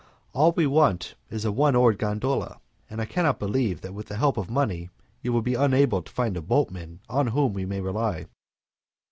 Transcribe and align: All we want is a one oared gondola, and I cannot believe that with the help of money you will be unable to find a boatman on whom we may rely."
All 0.33 0.51
we 0.53 0.65
want 0.65 1.13
is 1.29 1.45
a 1.45 1.51
one 1.51 1.75
oared 1.75 1.99
gondola, 1.99 2.59
and 2.89 2.99
I 2.99 3.05
cannot 3.05 3.37
believe 3.37 3.81
that 3.81 3.93
with 3.93 4.07
the 4.07 4.17
help 4.17 4.35
of 4.35 4.49
money 4.49 4.89
you 5.21 5.31
will 5.31 5.43
be 5.43 5.53
unable 5.53 6.01
to 6.01 6.11
find 6.11 6.35
a 6.35 6.41
boatman 6.41 7.01
on 7.07 7.27
whom 7.27 7.53
we 7.53 7.67
may 7.67 7.81
rely." 7.81 8.25